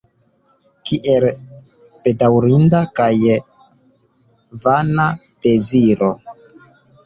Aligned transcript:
Kiel 0.91 1.27
bedaŭrinda 2.07 2.81
kaj 3.01 3.11
vana 4.67 5.09
deziro! 5.47 6.15